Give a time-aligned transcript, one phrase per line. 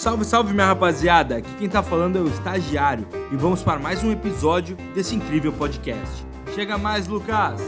[0.00, 1.36] Salve, salve minha rapaziada!
[1.36, 5.52] Aqui quem tá falando é o estagiário e vamos para mais um episódio desse incrível
[5.52, 6.24] podcast.
[6.54, 7.60] Chega mais, Lucas!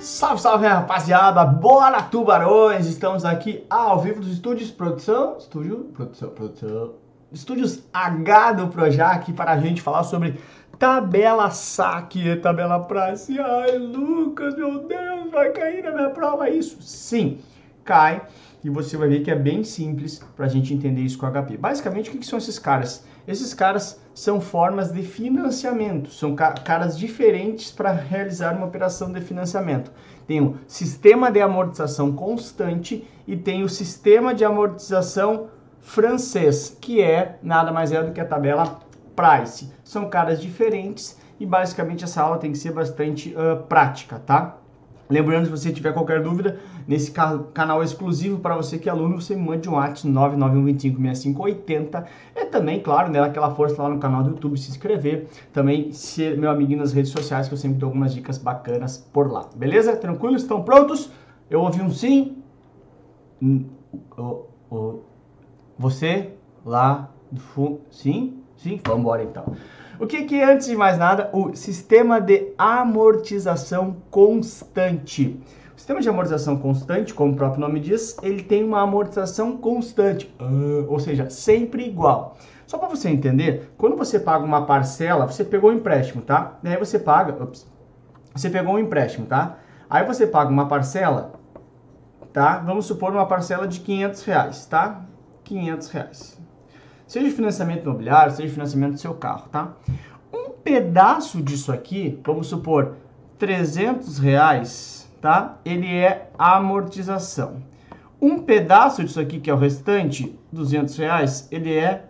[0.00, 1.44] Salve, salve minha rapaziada!
[1.44, 2.86] Bora, tubarões!
[2.86, 6.94] Estamos aqui ao vivo dos estúdios produção, estúdio, produção, produção,
[7.30, 10.40] estúdios H do Projac para a gente falar sobre
[10.78, 13.30] tabela saque tabela praça.
[13.30, 16.80] Ai, Lucas, meu Deus, vai cair na minha prova isso?
[16.80, 17.40] Sim,
[17.84, 18.22] cai
[18.62, 21.56] e você vai ver que é bem simples para a gente entender isso com HP.
[21.56, 23.04] Basicamente, o que, que, são esses caras?
[23.26, 29.20] Esses caras são formas de financiamento, são ca caras diferentes para realizar uma operação de
[29.20, 29.92] financiamento.
[30.26, 35.48] Tem o sistema de amortização constante e tem o sistema de amortização
[35.80, 38.80] francês, que é nada mais é do que a tabela
[39.14, 39.72] Price.
[39.82, 44.58] São caras diferentes e basicamente essa aula tem que ser bastante uh, prática, tá?
[45.10, 49.34] Lembrando, se você tiver qualquer dúvida, nesse canal exclusivo para você que é aluno, você
[49.34, 52.04] mande um WhatsApp 991256580.
[52.34, 55.28] É também, claro, né, aquela força lá no canal do YouTube, se inscrever.
[55.52, 59.32] Também ser meu amiguinho nas redes sociais, que eu sempre dou algumas dicas bacanas por
[59.32, 59.48] lá.
[59.56, 59.96] Beleza?
[59.96, 60.36] Tranquilo?
[60.36, 61.10] Estão prontos?
[61.48, 62.36] Eu ouvi um sim.
[65.78, 66.34] Você
[66.66, 67.80] lá do fundo.
[67.90, 68.42] Sim?
[68.56, 68.80] Sim?
[68.84, 69.54] Vamos embora então.
[70.00, 75.40] O que, que é, antes de mais nada, o sistema de amortização constante?
[75.74, 80.32] O sistema de amortização constante, como o próprio nome diz, ele tem uma amortização constante,
[80.40, 82.36] uh, ou seja, sempre igual.
[82.64, 86.58] Só para você entender, quando você paga uma parcela, você pegou um empréstimo, tá?
[86.62, 87.66] Daí você paga, ups,
[88.32, 89.58] você pegou um empréstimo, tá?
[89.90, 91.32] Aí você paga uma parcela,
[92.32, 92.58] tá?
[92.58, 95.04] Vamos supor uma parcela de 500 reais, tá?
[95.42, 96.37] 500 reais.
[97.08, 99.72] Seja financiamento imobiliário, seja financiamento do seu carro, tá?
[100.30, 102.96] Um pedaço disso aqui, vamos supor
[103.38, 105.58] 300 reais, tá?
[105.64, 107.62] Ele é amortização.
[108.20, 112.04] Um pedaço disso aqui, que é o restante, 200 reais, ele é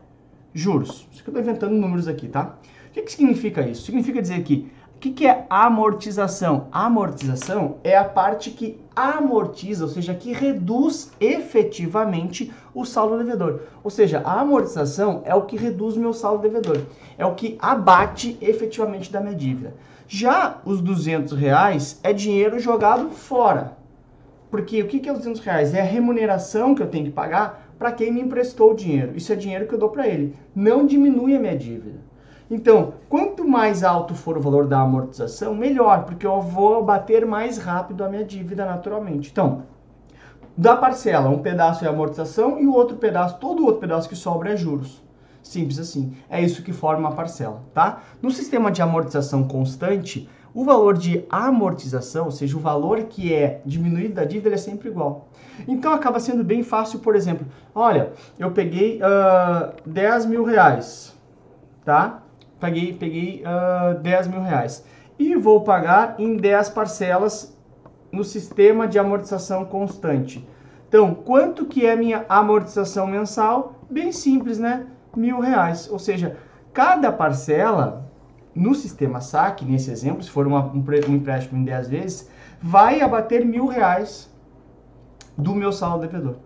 [0.53, 1.07] juros.
[1.13, 2.57] Isso que eu estou inventando números aqui, tá?
[2.89, 3.83] O que, que significa isso?
[3.83, 6.67] Significa dizer que o que, que é amortização?
[6.73, 13.61] amortização é a parte que amortiza, ou seja, que reduz efetivamente o saldo devedor.
[13.85, 16.81] Ou seja, a amortização é o que reduz meu saldo devedor,
[17.17, 19.73] é o que abate efetivamente da minha dívida.
[20.09, 23.77] Já os 200 reais é dinheiro jogado fora.
[24.51, 25.75] Porque o que, que é os 200 reais?
[25.75, 29.17] É a remuneração que eu tenho que pagar para quem me emprestou o dinheiro.
[29.17, 30.35] Isso é dinheiro que eu dou para ele.
[30.53, 32.08] Não diminui a minha dívida.
[32.51, 37.59] Então, quanto mais alto for o valor da amortização, melhor, porque eu vou bater mais
[37.59, 39.31] rápido a minha dívida naturalmente.
[39.31, 39.65] Então,
[40.57, 44.17] da parcela, um pedaço é amortização e o outro pedaço, todo o outro pedaço que
[44.17, 45.03] sobra é juros.
[45.43, 46.17] Simples assim.
[46.29, 48.03] É isso que forma a parcela, tá?
[48.21, 53.61] No sistema de amortização constante, o valor de amortização, ou seja, o valor que é
[53.65, 55.29] diminuído da dívida, é sempre igual.
[55.67, 61.15] Então acaba sendo bem fácil, por exemplo, olha, eu peguei uh, 10 mil reais,
[61.85, 62.23] tá?
[62.61, 64.85] Peguei, peguei uh, 10 mil reais.
[65.19, 67.57] E vou pagar em 10 parcelas
[68.11, 70.47] no sistema de amortização constante.
[70.89, 73.75] Então, quanto que é minha amortização mensal?
[73.91, 74.87] Bem simples, né?
[75.15, 75.89] Mil reais.
[75.91, 76.37] Ou seja,
[76.73, 78.09] cada parcela
[78.55, 82.31] no sistema SAC, nesse exemplo, se for uma, um, um empréstimo em 10 vezes,
[82.61, 84.33] vai abater mil reais
[85.37, 86.37] do meu saldo devedor.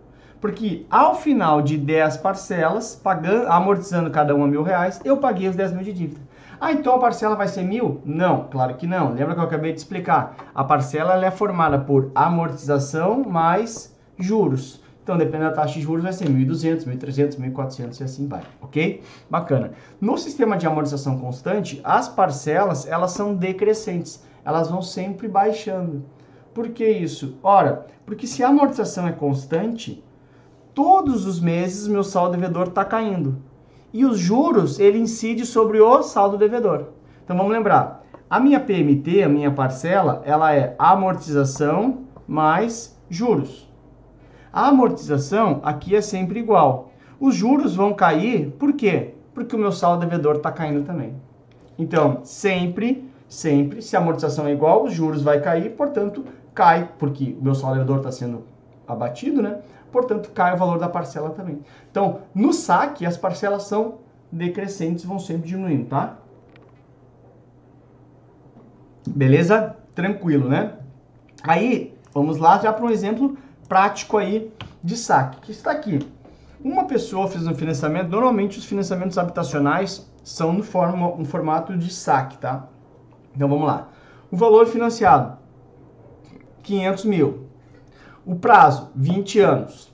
[0.43, 5.55] Porque ao final de 10 parcelas, pagando, amortizando cada uma mil reais, eu paguei os
[5.55, 6.19] 10 mil de dívida.
[6.59, 8.01] Ah, então a parcela vai ser mil?
[8.03, 9.13] Não, claro que não.
[9.13, 10.35] Lembra que eu acabei de explicar?
[10.53, 14.83] A parcela é formada por amortização mais juros.
[15.01, 19.01] Então, dependendo da taxa de juros, vai ser 1.200, 1.300, 1.400 e assim vai, ok?
[19.29, 19.71] Bacana.
[20.01, 24.21] No sistema de amortização constante, as parcelas, elas são decrescentes.
[24.43, 26.03] Elas vão sempre baixando.
[26.53, 27.37] Por que isso?
[27.41, 30.03] Ora, porque se a amortização é constante,
[30.73, 33.37] todos os meses meu saldo devedor está caindo.
[33.93, 36.85] E os juros, ele incide sobre o saldo devedor.
[37.23, 43.69] Então vamos lembrar, a minha PMT, a minha parcela, ela é amortização mais juros.
[44.51, 46.91] A amortização aqui é sempre igual.
[47.19, 49.13] Os juros vão cair, por quê?
[49.33, 51.13] Porque o meu saldo devedor está caindo também.
[51.77, 57.35] Então, sempre, sempre, se a amortização é igual, os juros vai cair, portanto, cai, porque
[57.39, 58.43] o meu saldo devedor está sendo
[58.87, 59.59] abatido, né?
[59.93, 61.61] Portanto cai o valor da parcela também.
[61.89, 63.99] Então, no saque, as parcelas são
[64.31, 66.17] decrescentes, vão sempre diminuindo, tá?
[69.07, 69.77] Beleza?
[69.93, 70.73] Tranquilo, né?
[71.43, 73.37] Aí, vamos lá já para um exemplo
[73.69, 74.51] prático aí
[74.83, 75.99] de saque, que está aqui.
[76.63, 81.93] Uma pessoa fez um financiamento, normalmente os financiamentos habitacionais são no, forma, no formato de
[81.93, 82.67] saque, tá?
[83.35, 83.89] Então vamos lá.
[84.31, 85.37] O valor financiado,
[86.63, 87.42] 500 mil.
[88.25, 89.93] O prazo, 20 anos.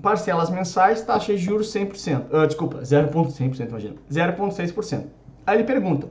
[0.00, 2.26] parcelas mensais, taxa de juros 100%.
[2.32, 3.96] Uh, desculpa, 0,100%, imagina.
[4.10, 5.04] 0,6%.
[5.44, 6.08] Aí ele pergunta,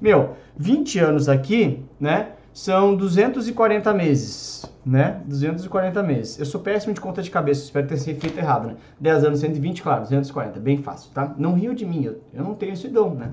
[0.00, 5.22] meu, 20 anos aqui, né, são 240 meses, né?
[5.24, 6.38] 240 meses.
[6.38, 8.76] Eu sou péssimo de conta de cabeça, espero ter sido feito errado, né?
[8.98, 11.32] 10 anos, 120, claro, 240, bem fácil, tá?
[11.38, 13.30] Não rio de mim, eu, eu não tenho esse dom, né?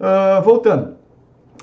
[0.00, 0.96] Uh, voltando.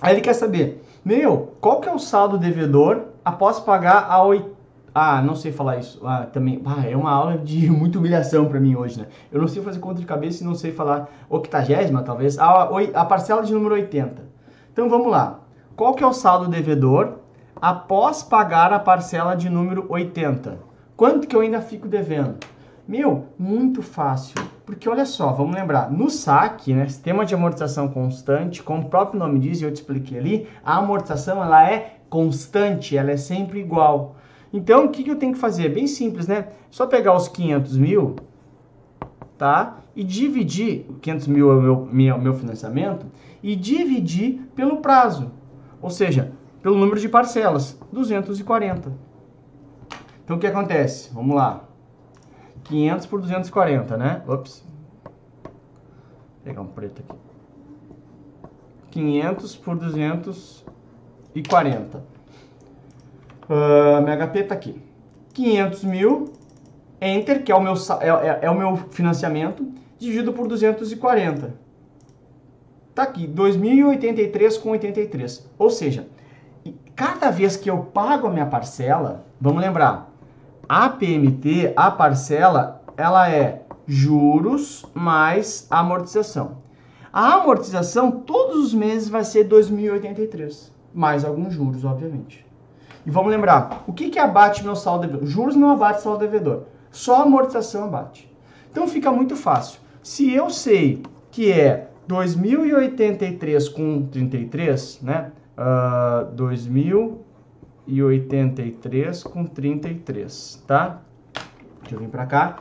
[0.01, 4.55] Aí ele quer saber, meu, qual que é o saldo devedor após pagar a 8
[4.97, 6.00] ah, não sei falar isso.
[6.07, 6.62] Ah, também.
[6.65, 9.07] Ah, é uma aula de muita humilhação para mim hoje, né?
[9.30, 12.39] Eu não sei fazer conta de cabeça e não sei falar octagésima, talvez.
[12.39, 14.24] A, a parcela de número 80.
[14.71, 15.42] Então vamos lá.
[15.75, 17.15] Qual que é o saldo devedor
[17.57, 20.59] após pagar a parcela de número 80?
[20.95, 22.38] Quanto que eu ainda fico devendo?
[22.88, 24.36] Meu, muito fácil.
[24.65, 29.19] Porque olha só, vamos lembrar, no saque, né, sistema de amortização constante, como o próprio
[29.19, 33.59] nome diz e eu te expliquei ali, a amortização ela é constante, ela é sempre
[33.59, 34.15] igual.
[34.56, 35.68] Então, o que, que eu tenho que fazer?
[35.68, 36.48] Bem simples, né?
[36.72, 38.16] Só pegar os 500 mil,
[39.38, 39.80] tá?
[39.94, 43.06] E dividir, 500 mil é o meu, meu, meu financiamento,
[43.44, 45.30] e dividir pelo prazo.
[45.81, 46.31] Ou seja,
[46.62, 48.94] pelo número de parcelas, 240.
[50.24, 51.13] Então, o que acontece?
[51.13, 51.66] Vamos lá.
[52.63, 54.24] 500 por 240, né?
[54.25, 54.63] Ops.
[55.44, 55.51] Vou
[56.46, 57.19] pegar um preto aqui.
[58.92, 62.14] 500 por 240.
[63.50, 64.81] Uh, minha HP está aqui.
[65.33, 66.33] 500 mil,
[67.01, 69.68] Enter, que é o meu, é, é, é o meu financiamento,
[70.00, 71.53] dividido por 240.
[72.94, 75.51] Tá aqui, 2.083 com 83.
[75.59, 76.07] Ou seja,
[76.95, 80.09] cada vez que eu pago a minha parcela, vamos lembrar,
[80.68, 86.63] a PMT, a parcela, ela é juros mais amortização.
[87.12, 92.45] A amortização todos os meses vai ser 2.083, mais alguns juros, obviamente.
[93.06, 95.28] E vamos lembrar, o que, que abate meu saldo devedor?
[95.28, 98.28] Juros não abate saldo devedor, só amortização abate.
[98.72, 99.80] Então fica muito fácil.
[100.02, 105.31] Se eu sei que é 2083 com 33, né?
[105.57, 111.00] Uh, 2083 com 33, tá?
[111.81, 112.58] Deixa eu vir para cá.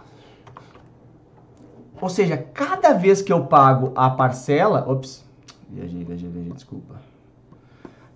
[2.01, 5.25] Ou seja, cada vez que eu pago a parcela, ops,
[5.71, 7.14] viajei, viajei, viajei, desculpa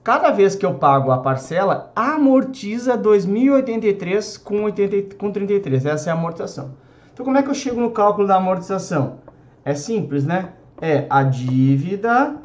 [0.08, 5.84] cada vez que eu pago a parcela, amortiza 2.083 com, 80, com 33.
[5.84, 6.76] Essa é a amortização.
[7.12, 9.18] Então, como é que eu chego no cálculo da amortização?
[9.62, 10.54] É simples, né?
[10.80, 12.36] É a dívida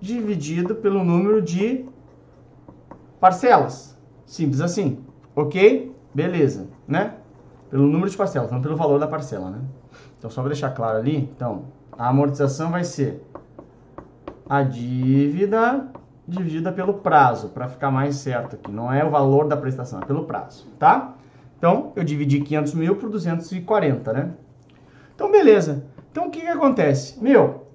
[0.00, 1.84] dividido pelo número de
[3.20, 4.00] parcelas.
[4.24, 5.04] Simples assim.
[5.36, 5.94] Ok?
[6.14, 7.16] Beleza, né?
[7.68, 9.58] Pelo número de parcelas, não pelo valor da parcela, né?
[10.18, 13.22] Então, só para deixar claro ali, então, a amortização vai ser
[14.48, 15.86] a dívida
[16.26, 18.70] dividida pelo prazo, para ficar mais certo aqui.
[18.70, 21.14] Não é o valor da prestação, é pelo prazo, tá?
[21.58, 24.30] Então, eu dividi 500 mil por 240, né?
[25.14, 25.84] Então, beleza.
[26.10, 27.22] Então, o que que acontece?
[27.22, 27.68] Meu,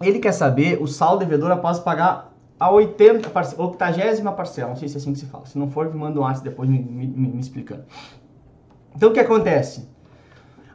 [0.00, 4.70] ele quer saber o saldo devedor após pagar a 80, parce 80 parcela.
[4.70, 5.46] Não sei se é assim que se fala.
[5.46, 7.84] Se não for, me manda um WhatsApp depois me, me, me explicando.
[8.94, 9.88] Então, o que acontece?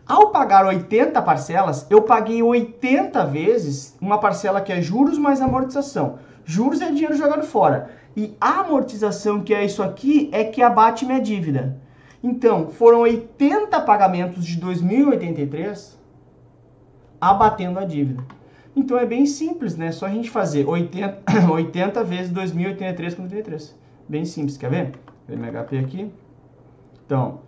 [0.06, 6.20] Ao pagar 80 parcelas, eu paguei 80 vezes uma parcela que é juros mais amortização.
[6.46, 7.92] Juros é dinheiro jogado fora.
[8.16, 11.78] E a amortização, que é isso aqui, é que abate minha dívida.
[12.22, 16.00] Então, foram 80 pagamentos de 2083
[17.20, 18.24] abatendo a dívida.
[18.76, 19.92] Então é bem simples, né?
[19.92, 23.76] Só a gente fazer 80, 80 vezes 2083 com 33.
[24.10, 24.92] Bem simples, quer ver?
[25.28, 26.12] Vou ver HP aqui.
[27.06, 27.40] Então,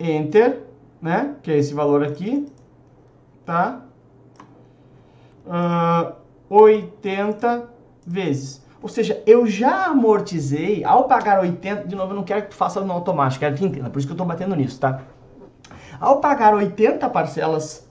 [0.00, 0.62] Enter,
[1.02, 1.34] né?
[1.42, 2.46] Que é esse valor aqui,
[3.44, 3.82] tá?
[5.44, 6.14] Uh,
[6.48, 7.68] 80
[8.08, 8.66] vezes.
[8.80, 12.54] Ou seja, eu já amortizei, ao pagar 80, de novo, eu não quero que tu
[12.54, 15.02] faça no automático, quero que entenda, por isso que eu estou batendo nisso, tá?
[16.00, 17.88] Ao pagar 80 parcelas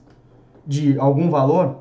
[0.66, 1.80] de algum valor,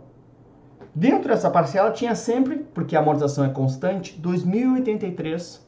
[0.94, 5.62] dentro dessa parcela tinha sempre, porque a amortização é constante, 2.083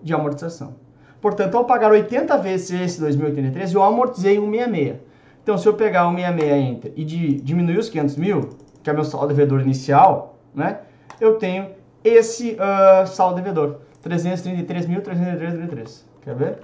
[0.00, 0.76] de amortização.
[1.20, 4.96] Portanto, ao pagar 80 vezes esse 2.083, eu amortizei 166.
[5.42, 7.04] Então, se eu pegar 166 entre e
[7.40, 8.50] diminuir os 500 mil,
[8.82, 10.80] que é meu saldo devedor inicial, né?
[11.20, 11.70] Eu tenho
[12.02, 13.78] esse uh, saldo devedor.
[14.04, 16.02] 333.333.
[16.22, 16.58] Quer ver?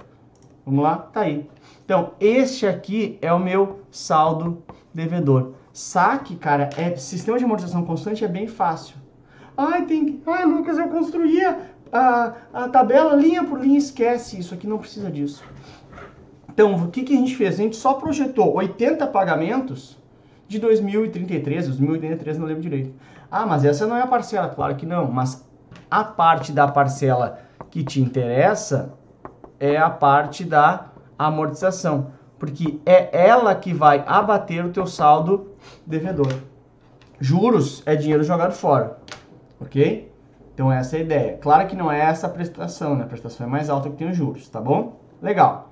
[0.65, 0.97] Vamos lá?
[0.97, 1.49] Tá aí.
[1.83, 5.53] Então, este aqui é o meu saldo devedor.
[5.73, 8.95] Saque, cara, é sistema de amortização constante é bem fácil.
[9.57, 14.67] Ai, tem Ai, Lucas, eu construía a, a tabela linha por linha, esquece isso aqui,
[14.67, 15.43] não precisa disso.
[16.49, 17.55] Então, o que, que a gente fez?
[17.55, 19.97] A gente só projetou 80 pagamentos
[20.47, 22.93] de 2033, 2033 não lembro direito.
[23.31, 24.49] Ah, mas essa não é a parcela.
[24.49, 25.47] Claro que não, mas
[25.89, 28.93] a parte da parcela que te interessa
[29.59, 32.11] é a parte da amortização.
[32.37, 35.51] porque é ela que vai abater o teu saldo
[35.85, 36.33] devedor.
[37.19, 38.97] Juros é dinheiro jogado fora,
[39.59, 40.11] ok?
[40.51, 41.37] Então essa é a ideia.
[41.37, 43.03] Claro que não é essa a prestação, né?
[43.03, 44.99] A prestação é mais alta que tem os juros, tá bom?
[45.21, 45.69] Legal.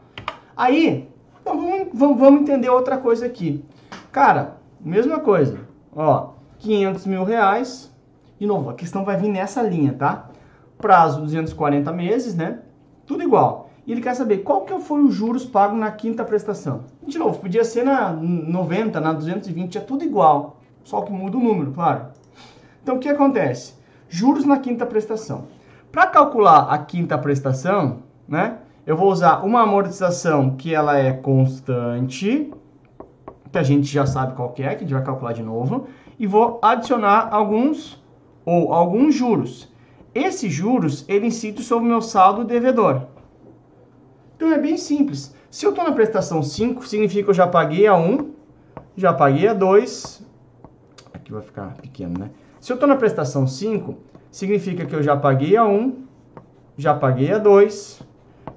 [0.55, 1.09] Aí,
[1.41, 3.65] então vamos, vamos entender outra coisa aqui.
[4.11, 5.57] Cara, mesma coisa.
[5.95, 7.91] Ó, 500 mil reais.
[8.39, 10.29] De novo, a questão vai vir nessa linha, tá?
[10.77, 12.59] Prazo 240 meses, né?
[13.05, 13.69] Tudo igual.
[13.85, 16.81] E ele quer saber qual que foi os juros pagos na quinta prestação.
[17.05, 20.57] De novo, podia ser na 90, na 220, é tudo igual.
[20.83, 22.05] Só que muda o número, claro.
[22.83, 23.73] Então, o que acontece?
[24.07, 25.45] Juros na quinta prestação.
[25.91, 27.97] Para calcular a quinta prestação,
[28.27, 28.59] né?
[28.85, 32.51] Eu vou usar uma amortização que ela é constante,
[33.51, 35.87] que a gente já sabe qual que é, que a gente vai calcular de novo,
[36.19, 38.03] e vou adicionar alguns
[38.45, 39.71] ou alguns juros.
[40.13, 43.03] Esses juros, ele incide sobre o meu saldo devedor.
[44.35, 45.33] Então é bem simples.
[45.49, 48.31] Se eu estou na prestação 5, significa que eu já paguei a 1,
[48.95, 50.25] já paguei a 2,
[51.13, 52.31] aqui vai ficar pequeno, né?
[52.59, 53.95] Se eu estou na prestação 5,
[54.29, 56.03] significa que eu já paguei a 1,
[56.77, 58.01] já paguei a 2,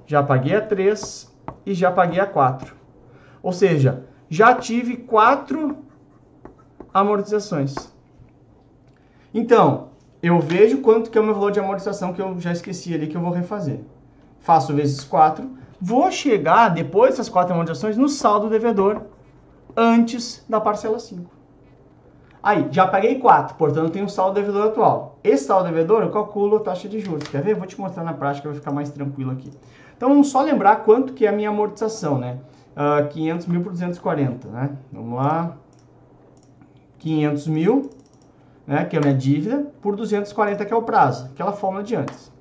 [0.05, 1.33] já paguei a 3
[1.65, 2.75] e já paguei a 4.
[3.41, 5.82] Ou seja, já tive 4
[6.93, 7.73] amortizações.
[9.33, 9.89] Então,
[10.21, 13.07] eu vejo quanto que é o meu valor de amortização que eu já esqueci ali
[13.07, 13.79] que eu vou refazer.
[14.39, 15.49] Faço vezes 4,
[15.81, 19.01] vou chegar depois dessas 4 amortizações no saldo devedor
[19.75, 21.29] antes da parcela 5.
[22.43, 25.17] Aí, já paguei 4, portanto tenho o saldo devedor atual.
[25.23, 27.27] Esse saldo devedor eu calculo a taxa de juros.
[27.27, 27.55] Quer ver?
[27.55, 29.49] Vou te mostrar na prática, vai ficar mais tranquilo aqui.
[29.95, 32.39] Então vamos só lembrar quanto que é a minha amortização, né?
[32.75, 34.71] Uh, 500 mil por 240, né?
[34.91, 35.57] Vamos lá.
[37.03, 37.89] 500 mil,
[38.65, 41.95] né, que é a minha dívida, por 240, que é o prazo, aquela fórmula de
[41.95, 42.31] antes.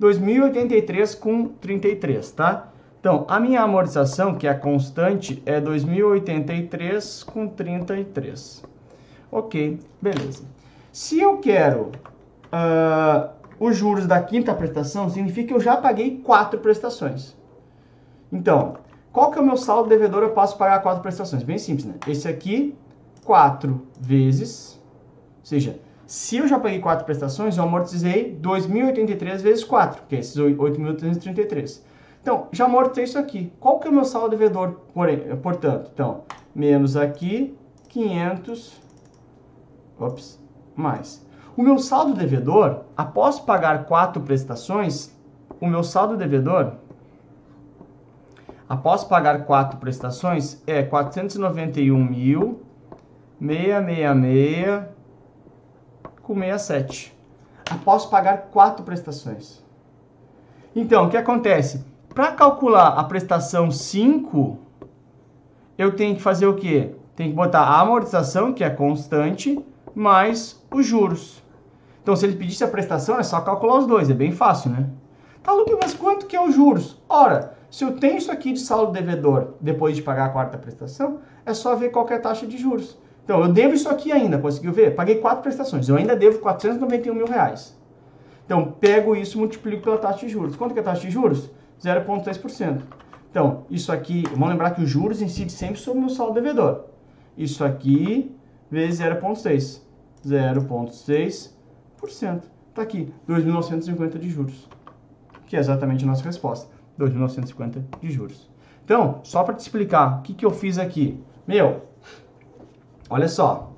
[0.00, 2.68] 2.083 com 33, tá?
[3.00, 8.64] Então, a minha amortização, que é a constante, é 2.083 com 33.
[9.30, 10.44] Ok, beleza.
[10.92, 11.90] Se eu quero
[12.52, 17.36] uh, os juros da quinta prestação, significa que eu já paguei quatro prestações.
[18.32, 18.76] Então,
[19.12, 20.22] qual que é o meu saldo devedor?
[20.22, 21.42] Eu passo a pagar quatro prestações.
[21.42, 21.94] Bem simples, né?
[22.06, 22.74] Esse aqui
[23.24, 24.80] 4 vezes,
[25.40, 30.18] ou seja, se eu já paguei 4 prestações, eu amortizei 2.083 vezes 4, que é
[30.20, 31.82] esses 8.333.
[32.20, 33.52] Então, já amortizei isso aqui.
[33.58, 34.80] Qual que é o meu saldo devedor,
[35.42, 35.90] portanto?
[35.92, 36.22] Então,
[36.54, 37.56] menos aqui,
[37.88, 38.80] 500,
[39.98, 40.40] ops,
[40.76, 41.26] mais.
[41.56, 45.14] O meu saldo devedor, após pagar 4 prestações,
[45.60, 46.72] o meu saldo devedor,
[48.68, 52.62] após pagar 4 prestações, é 491 mil
[53.46, 54.84] 666
[56.22, 57.14] com 67.
[57.70, 59.62] Após pagar quatro prestações.
[60.74, 61.84] Então, o que acontece?
[62.14, 64.58] Para calcular a prestação 5,
[65.76, 66.94] eu tenho que fazer o quê?
[67.14, 69.62] Tem que botar a amortização, que é constante,
[69.94, 71.42] mais os juros.
[72.02, 74.88] Então, se ele pedisse a prestação, é só calcular os dois, é bem fácil, né?
[75.42, 77.00] Tá, Lucas, mas quanto que é os juros?
[77.08, 81.20] Ora, se eu tenho isso aqui de saldo devedor depois de pagar a quarta prestação,
[81.44, 82.96] é só ver qual é a taxa de juros.
[83.24, 84.94] Então, eu devo isso aqui ainda, conseguiu ver?
[84.94, 87.74] Paguei quatro prestações, eu ainda devo 491 mil reais.
[88.44, 90.54] Então, pego isso e multiplico pela taxa de juros.
[90.54, 91.50] Quanto que é a taxa de juros?
[91.82, 92.82] 0,3%.
[93.30, 96.84] Então, isso aqui, vamos lembrar que os juros incidem sempre sobre o meu saldo devedor.
[97.36, 98.30] Isso aqui
[98.70, 99.80] vezes 0,6.
[100.26, 102.42] 0,6%.
[102.68, 104.68] Está aqui, 2.950 de juros.
[105.46, 106.68] Que é exatamente a nossa resposta.
[106.98, 108.48] 2.950 de juros.
[108.84, 111.18] Então, só para te explicar o que, que eu fiz aqui.
[111.46, 111.82] Meu,
[113.10, 113.70] Olha só,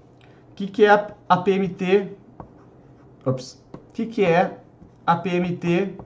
[0.51, 2.13] o que, que é a PMT?
[3.25, 4.59] Ops, o que, que é
[5.05, 5.97] a PMT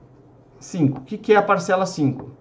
[0.59, 0.99] 5?
[0.99, 2.31] O que, que é a parcela 5?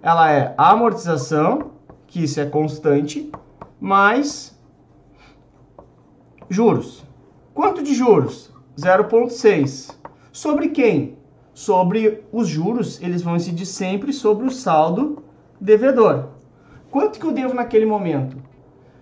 [0.00, 1.72] Ela é a amortização,
[2.06, 3.30] que isso é constante,
[3.80, 4.56] mais
[6.48, 7.04] juros.
[7.52, 8.52] Quanto de juros?
[8.78, 9.96] 0,6.
[10.32, 11.18] Sobre quem?
[11.52, 15.24] Sobre os juros, eles vão incidir sempre sobre o saldo
[15.60, 16.28] devedor.
[16.92, 18.47] Quanto que eu devo naquele momento?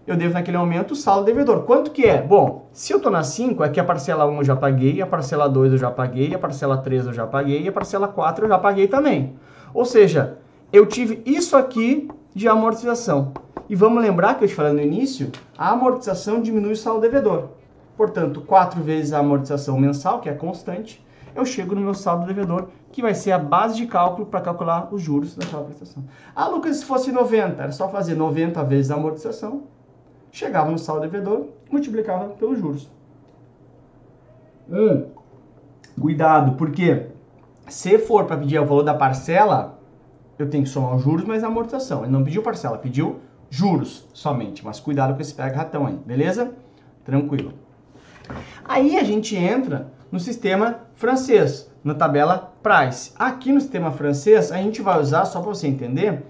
[0.07, 1.63] Eu devo naquele momento o saldo devedor.
[1.63, 2.23] Quanto que é?
[2.23, 5.07] Bom, se eu estou na 5, é que a parcela 1 eu já paguei, a
[5.07, 8.45] parcela 2 eu já paguei, a parcela 3 eu já paguei e a parcela 4
[8.45, 9.35] eu já paguei também.
[9.75, 10.39] Ou seja,
[10.73, 13.33] eu tive isso aqui de amortização.
[13.69, 17.49] E vamos lembrar que eu te falei no início, a amortização diminui o saldo devedor.
[17.97, 22.69] Portanto, 4 vezes a amortização mensal, que é constante, eu chego no meu saldo devedor,
[22.93, 26.05] que vai ser a base de cálculo para calcular os juros daquela prestação.
[26.35, 29.65] Ah, Lucas, se fosse 90, era só fazer 90 vezes a amortização
[30.37, 32.90] chegava no saldo devedor, multiplicava pelos juros.
[34.71, 35.07] Um,
[35.99, 37.07] cuidado, porque
[37.69, 39.78] se for para pedir o valor da parcela,
[40.38, 42.02] eu tenho que somar os juros mais a amortização.
[42.02, 46.52] Ele não pediu parcela, pediu juros somente, mas cuidado com esse pega ratão aí, beleza?
[47.02, 47.55] Tranquilo.
[48.62, 53.12] Aí a gente entra no sistema francês, na tabela price.
[53.16, 56.25] Aqui no sistema francês, a gente vai usar, só para você entender,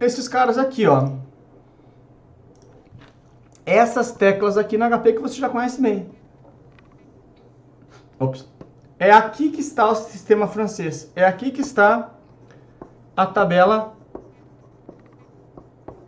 [0.00, 1.27] esses caras aqui, ó.
[3.68, 6.08] Essas teclas aqui na HP que você já conhece bem.
[8.18, 8.48] Ops.
[8.98, 11.12] É aqui que está o sistema francês.
[11.14, 12.14] É aqui que está
[13.14, 13.94] a tabela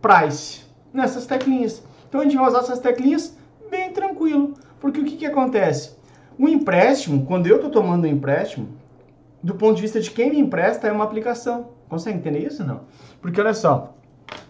[0.00, 0.64] price.
[0.90, 1.82] Nessas teclinhas.
[2.08, 3.36] Então a gente vai usar essas teclinhas
[3.70, 4.54] bem tranquilo.
[4.80, 5.94] Porque o que, que acontece?
[6.38, 8.68] O empréstimo, quando eu estou tomando um empréstimo,
[9.42, 11.72] do ponto de vista de quem me empresta, é uma aplicação.
[11.90, 12.64] Consegue entender isso?
[12.64, 12.80] Não.
[13.20, 13.94] Porque olha só,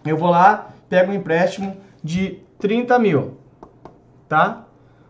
[0.05, 3.37] eu vou lá, pego um empréstimo de 30 mil,
[4.29, 4.65] tá?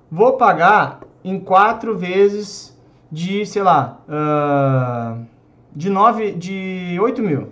[0.09, 2.75] Vou pagar em quatro vezes
[3.11, 5.25] de, sei lá, uh,
[5.75, 7.49] de, 9, de 8 mil.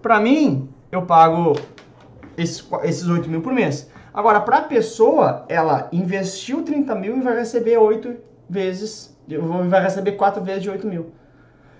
[0.00, 1.52] Para mim, eu pago
[2.36, 3.90] esses, esses 8 mil por mês.
[4.14, 8.16] Agora, para a pessoa, ela investiu 30 mil e vai receber 8
[8.48, 9.16] vezes,
[9.68, 11.12] vai receber 4 vezes de 8 mil.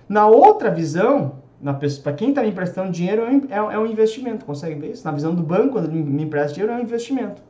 [0.07, 1.42] Na outra visão,
[2.03, 5.05] para quem está me emprestando dinheiro, é, é, um investimento, consegue ver isso?
[5.05, 7.41] Na visão do banco, quando me empresta dinheiro, é um investimento.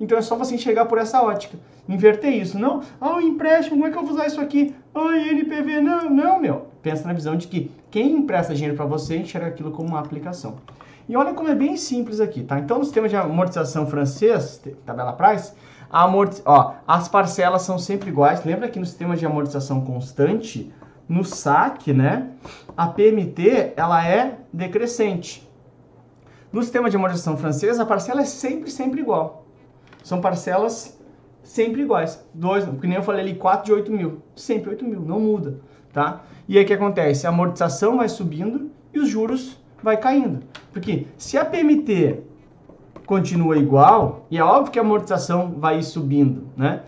[0.00, 1.56] Então é só você enxergar por essa ótica,
[1.88, 2.58] inverter isso.
[2.58, 4.74] Não, ah, o empréstimo, como é que eu vou usar isso aqui?
[4.94, 6.66] Ah, NPV, não, não, meu.
[6.82, 10.56] Pensa na visão de que quem empresta dinheiro para você enxerga aquilo como uma aplicação.
[11.08, 12.58] E olha como é bem simples aqui, tá?
[12.58, 15.52] Então, no sistema de amortização francês, tabela price,
[16.44, 18.44] ó, as parcelas são sempre iguais.
[18.44, 20.72] Lembra que no sistema de amortização constante,
[21.08, 22.30] no saque, né,
[22.76, 25.48] a PMT, ela é decrescente.
[26.52, 29.46] No sistema de amortização francês, a parcela é sempre, sempre igual.
[30.02, 31.00] São parcelas
[31.42, 32.24] sempre iguais.
[32.32, 34.22] Dois, porque nem eu falei ali, 4 de 8 mil.
[34.36, 35.60] Sempre 8 mil, não muda,
[35.92, 36.22] tá?
[36.46, 37.26] E aí o que acontece?
[37.26, 40.40] A amortização vai subindo e os juros vai caindo.
[40.72, 42.20] Porque se a PMT
[43.04, 46.82] continua igual, e é óbvio que a amortização vai subindo, né?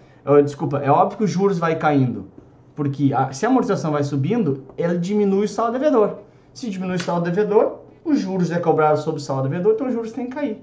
[0.44, 2.28] Desculpa, é óbvio que os juros vai caindo.
[2.76, 6.18] Porque a, se a amortização vai subindo, ela diminui o saldo devedor.
[6.52, 9.92] Se diminui o saldo devedor, os juros é cobrado sobre o saldo devedor, então os
[9.94, 10.62] juros têm que cair.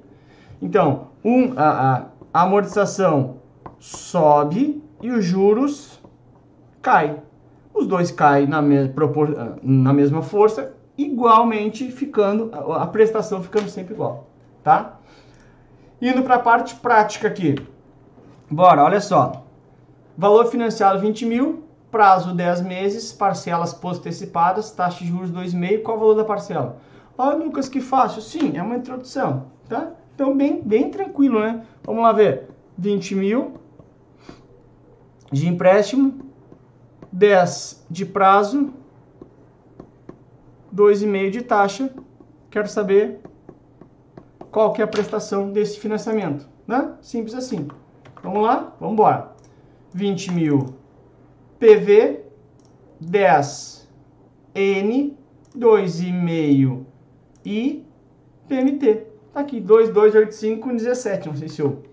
[0.61, 3.37] Então, um, a, a, a amortização
[3.79, 5.99] sobe e os juros
[6.81, 7.17] caem.
[7.73, 13.93] Os dois caem na, me, propor, na mesma força, igualmente ficando, a prestação ficando sempre
[13.95, 14.27] igual,
[14.63, 14.99] tá?
[15.99, 17.55] Indo para a parte prática aqui.
[18.49, 19.43] Bora, olha só.
[20.17, 25.83] Valor financiado 20 mil, prazo 10 meses, parcelas post-antecipadas, taxa de juros 2,5.
[25.83, 26.77] Qual o valor da parcela?
[27.15, 28.19] Ah, Lucas, que fácil.
[28.19, 29.91] Sim, é uma introdução, tá?
[30.15, 31.63] Então, bem, bem tranquilo, né?
[31.83, 32.49] Vamos lá ver.
[32.79, 33.53] 20 mil
[35.31, 36.31] de empréstimo,
[37.11, 38.73] 10 de prazo,
[40.75, 41.93] 2,5 de taxa.
[42.49, 43.19] Quero saber
[44.49, 46.95] qual que é a prestação desse financiamento, né?
[47.01, 47.67] Simples assim.
[48.23, 48.73] Vamos lá?
[48.79, 49.31] Vamos embora.
[49.93, 50.82] 20 mil
[51.63, 52.19] PV,
[52.99, 53.89] 10
[54.53, 55.17] N,
[55.57, 56.83] 2,5
[57.45, 57.85] I,
[58.49, 59.07] PMT.
[59.33, 61.27] Tá aqui, 2285 17.
[61.29, 61.83] Não sei se eu,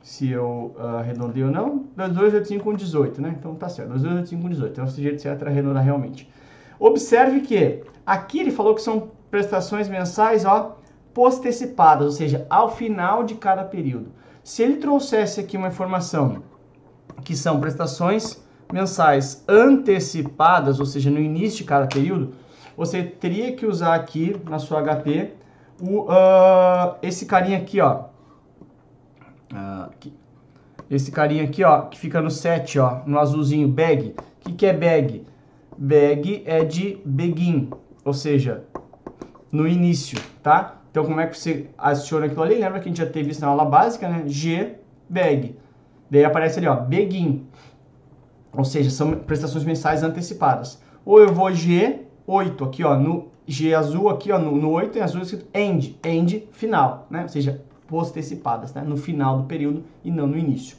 [0.00, 1.88] se eu uh, arredondei ou não.
[1.96, 3.34] 2285 18, né?
[3.36, 3.88] Então tá certo.
[3.88, 4.70] 2285 18.
[4.70, 6.30] Então, esse jeito certo arredondar realmente.
[6.78, 10.78] Observe que aqui ele falou que são prestações mensais, ó,
[11.12, 14.12] postecipadas, ou seja, ao final de cada período.
[14.44, 16.44] Se ele trouxesse aqui uma informação
[17.24, 22.34] que são prestações mensais antecipadas, ou seja, no início de cada período,
[22.76, 25.32] você teria que usar aqui na sua HP
[25.80, 28.04] o, uh, esse carinha aqui, ó.
[29.52, 30.12] Uh, aqui.
[30.90, 34.14] Esse carinha aqui, ó, que fica no 7, ó, no azulzinho, bag.
[34.18, 35.24] O que, que é bag?
[35.76, 37.70] Bag é de begin,
[38.04, 38.64] ou seja,
[39.50, 40.76] no início, tá?
[40.90, 42.54] Então, como é que você adiciona aquilo ali?
[42.56, 44.22] Lembra que a gente já teve isso na aula básica, né?
[44.26, 44.76] G,
[45.08, 45.56] bag.
[46.10, 47.46] Daí aparece ali, ó, begin.
[48.56, 50.80] Ou seja, são prestações mensais antecipadas.
[51.04, 55.02] Ou eu vou G8 aqui, ó, no G azul aqui, ó, no, no 8 em
[55.02, 57.22] azul escrito end, end final, né?
[57.22, 58.82] Ou seja, postecipadas, né?
[58.86, 60.76] No final do período e não no início.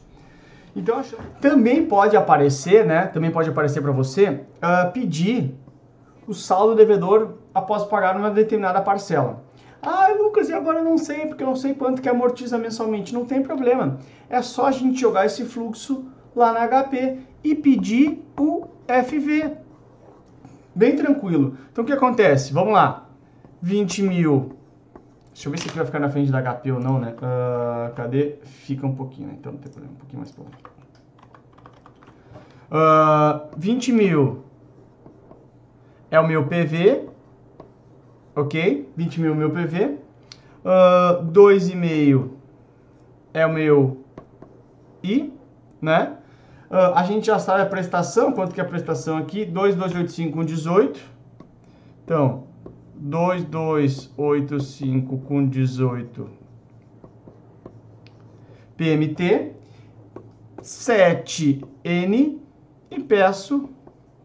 [0.76, 1.02] Então,
[1.40, 3.08] também pode aparecer, né?
[3.08, 5.56] Também pode aparecer para você uh, pedir
[6.28, 9.44] o saldo devedor após pagar uma determinada parcela.
[9.82, 13.14] Ah, Lucas, e agora eu não sei, porque eu não sei quanto que amortiza mensalmente.
[13.14, 14.00] Não tem problema.
[14.28, 19.56] É só a gente jogar esse fluxo lá na HP e pedir o FV.
[20.74, 21.56] Bem tranquilo.
[21.72, 22.52] Então o que acontece?
[22.52, 23.08] Vamos lá.
[23.62, 24.58] 20 mil.
[25.32, 27.14] Deixa eu ver se aqui vai ficar na frente da HP ou não, né?
[27.18, 28.38] Uh, cadê?
[28.42, 29.36] Fica um pouquinho, né?
[29.40, 29.94] Então não tem problema.
[29.94, 30.44] Um pouquinho mais para
[32.72, 34.44] uh, 20 mil
[36.10, 37.10] é o meu PV.
[38.36, 38.90] ok?
[38.98, 39.98] 20 mil meu PV.
[40.64, 42.30] Uh, 2,5
[43.34, 44.04] é o meu
[45.04, 45.32] I,
[45.80, 46.18] né?
[46.70, 49.46] Uh, a gente já sabe a prestação, quanto que é a prestação aqui?
[49.46, 51.00] 2,285 com 18.
[52.04, 52.46] Então,
[52.96, 56.28] 2285 com 18
[58.78, 59.54] PMT,
[60.62, 62.40] 7N
[62.92, 63.70] e peço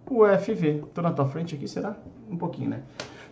[0.08, 0.82] o FV.
[0.86, 1.96] Estou na tua frente aqui, será?
[2.28, 2.82] Um pouquinho, né?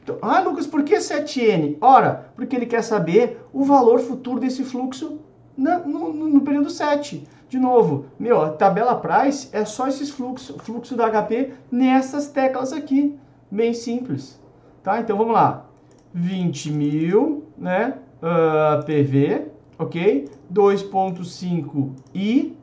[0.02, 1.76] Então, ah, Lucas, por que 7N?
[1.80, 5.18] Ora, porque ele quer saber o valor futuro desse fluxo
[5.58, 7.26] no, no, no período 7.
[7.48, 12.72] De novo, meu, a tabela price é só esses fluxos, fluxo da HP nessas teclas
[12.72, 13.18] aqui.
[13.50, 14.40] Bem simples.
[14.82, 15.00] Tá?
[15.00, 15.66] Então vamos lá.
[16.14, 17.94] 20 mil, né?
[18.22, 19.46] Uh, ah, PV,
[19.78, 20.28] ok?
[20.52, 22.54] 2.5 I,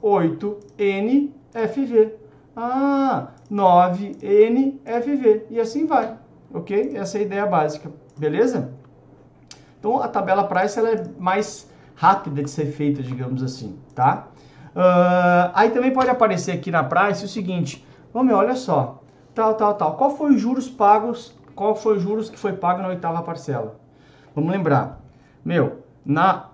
[0.02, 2.12] 8NFV.
[2.54, 5.42] Ah, 9NFV.
[5.50, 6.16] E assim vai,
[6.54, 6.92] ok?
[6.94, 8.72] Essa é a ideia básica, beleza?
[9.80, 14.28] Então a tabela price ela é mais rápida de ser feita, digamos assim, tá?
[14.76, 19.02] Uh, aí também pode aparecer aqui na price o seguinte, ver, olha só,
[19.34, 19.96] tal, tal, tal.
[19.96, 23.80] Qual foi os juros pagos, qual foi os juros que foi pago na oitava parcela?
[24.34, 25.00] Vamos lembrar,
[25.42, 26.50] meu, na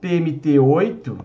[0.00, 1.18] PMT 8,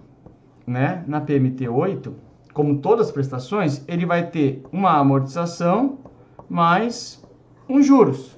[0.67, 2.13] né, na PMT 8,
[2.53, 5.99] como todas as prestações, ele vai ter uma amortização
[6.49, 7.23] mais
[7.69, 8.37] uns juros.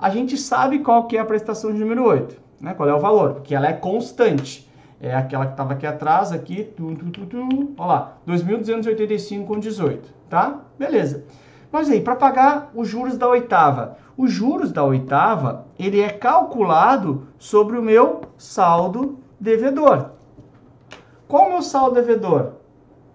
[0.00, 2.74] A gente sabe qual que é a prestação de número 8, né?
[2.74, 3.34] Qual é o valor?
[3.34, 4.68] Porque ela é constante.
[5.02, 9.98] É aquela que estava aqui atrás, aqui, tu, tu, tu, tu, ó lá, 2.285,18,
[10.30, 10.60] tá?
[10.78, 11.24] Beleza.
[11.72, 17.26] Mas aí, para pagar os juros da oitava, os juros da oitava, ele é calculado
[17.36, 20.10] sobre o meu saldo devedor.
[21.26, 22.52] Qual o meu saldo devedor?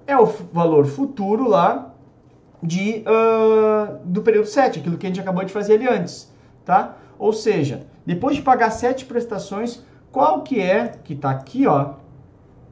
[0.06, 1.94] É o valor futuro lá
[2.62, 6.34] de, uh, do período 7, aquilo que a gente acabou de fazer ali antes,
[6.66, 6.98] tá?
[7.18, 9.84] Ou seja, depois de pagar sete prestações,
[10.18, 11.92] qual que é, que está aqui, ó,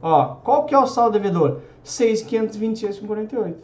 [0.02, 1.60] ó, qual que é o saldo devedor?
[1.84, 3.54] 6.526,48.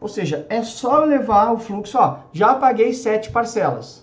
[0.00, 4.02] Ou seja, é só levar o fluxo, ó, já paguei sete parcelas.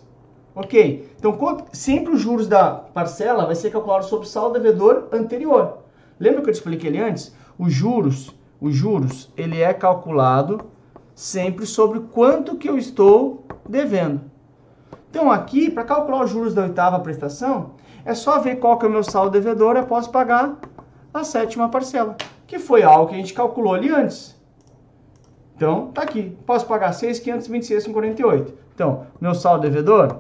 [0.54, 1.12] Ok?
[1.18, 1.36] Então,
[1.72, 5.80] sempre os juros da parcela vai ser calculado sobre o saldo devedor anterior.
[6.20, 7.36] Lembra que eu te expliquei ali antes?
[7.58, 8.30] Os juros,
[8.62, 10.66] os juros, ele é calculado
[11.16, 14.22] sempre sobre quanto que eu estou devendo.
[15.10, 17.72] Então, aqui, para calcular os juros da oitava prestação,
[18.06, 20.60] é só ver qual que é o meu saldo devedor posso pagar
[21.14, 24.36] a sétima parcela, que foi algo que a gente calculou ali antes.
[25.56, 26.36] Então, tá aqui.
[26.46, 28.54] Posso pagar 6.526,48.
[28.74, 30.18] Então, meu saldo devedor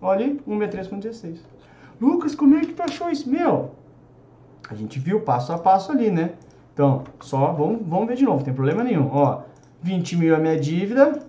[0.00, 1.44] Olha aí, 163 com 16.
[2.00, 3.28] Lucas, como é que tu achou isso?
[3.28, 3.72] Meu,
[4.70, 6.32] a gente viu passo a passo ali, né?
[6.72, 9.10] Então, só vamos, vamos ver de novo, não tem problema nenhum.
[9.12, 9.42] Ó,
[9.82, 11.20] 20 mil é minha dívida.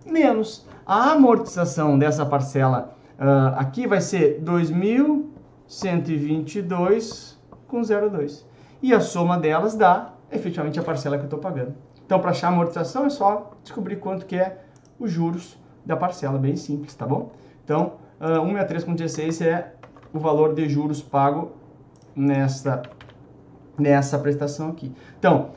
[0.05, 0.67] menos.
[0.85, 7.33] A amortização dessa parcela uh, aqui vai ser 2.122
[7.67, 8.45] com 0,2.
[8.83, 11.73] E a soma delas dá efetivamente a parcela que eu estou pagando.
[12.05, 14.64] Então, para achar a amortização, é só descobrir quanto que é
[14.99, 17.31] os juros da parcela, bem simples, tá bom?
[17.63, 19.73] Então, uh, 163,16 é
[20.13, 21.51] o valor de juros pago
[22.15, 22.81] nessa,
[23.77, 24.91] nessa prestação aqui.
[25.19, 25.51] Então,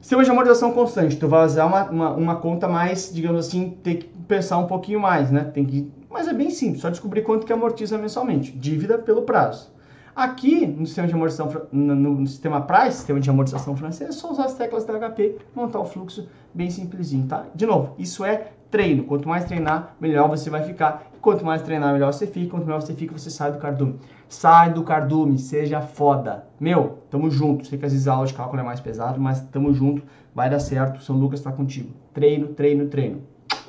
[0.00, 3.96] sistema de amortização constante, tu vai usar uma, uma, uma, conta mais, digamos assim, tem
[3.96, 5.44] que pensar um pouquinho mais, né?
[5.44, 8.52] Tem que, mas é bem simples, só descobrir quanto que amortiza mensalmente.
[8.52, 9.74] Dívida pelo prazo.
[10.14, 14.30] Aqui, no sistema de amortização, no, no sistema Price, sistema de amortização francês, é só
[14.30, 17.44] usar as teclas da HP, montar o fluxo bem simplesinho, tá?
[17.54, 19.04] De novo, isso é treino.
[19.04, 21.10] Quanto mais treinar, melhor você vai ficar.
[21.20, 22.50] Quanto mais treinar, melhor você fica.
[22.50, 23.98] Quanto melhor você fica, você sai do cardume.
[24.28, 26.46] Sai do cardume, seja foda.
[26.58, 27.66] Meu, tamo junto.
[27.66, 30.02] Sei que às vezes a aula de cálculo é mais pesado, mas tamo junto.
[30.34, 31.02] Vai dar certo.
[31.02, 31.92] São Lucas tá contigo.
[32.12, 33.22] Treino, treino, treino.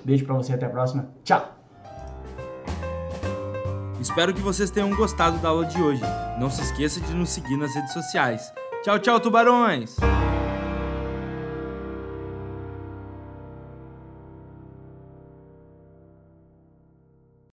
[0.04, 1.08] Beijo pra você, até a próxima.
[1.24, 1.58] Tchau!
[4.00, 6.04] Espero que vocês tenham gostado da aula de hoje.
[6.40, 8.54] Não se esqueça de nos seguir nas redes sociais.
[8.84, 9.98] Tchau, tchau, tubarões!